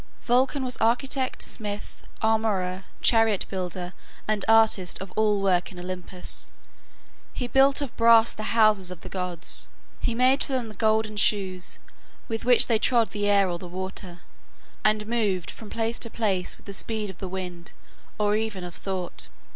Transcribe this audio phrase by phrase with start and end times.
[0.23, 3.93] Vulcan was architect, smith, armorer, chariot builder,
[4.27, 6.49] and artist of all work in Olympus.
[7.31, 9.67] He built of brass the houses of the gods;
[9.99, 11.77] he made for them the golden shoes
[12.27, 14.21] with which they trod the air or the water,
[14.83, 17.73] and moved from place to place with the speed of the wind,
[18.17, 19.27] or even of thought.